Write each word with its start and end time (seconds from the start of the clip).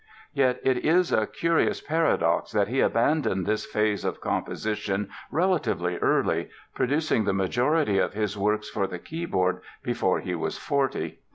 Yet 0.33 0.59
it 0.63 0.79
is 0.83 1.11
a 1.11 1.27
curious 1.27 1.79
paradox 1.79 2.51
that 2.53 2.69
he 2.69 2.79
abandoned 2.81 3.45
this 3.45 3.67
phase 3.67 4.03
of 4.03 4.19
composition 4.19 5.09
relatively 5.29 5.97
early, 5.99 6.49
producing 6.73 7.25
the 7.25 7.33
majority 7.33 7.99
of 7.99 8.13
his 8.13 8.35
works 8.35 8.67
for 8.67 8.87
the 8.87 8.97
keyboard 8.97 9.61
before 9.83 10.19
he 10.19 10.33
was 10.33 10.57
forty. 10.57 11.19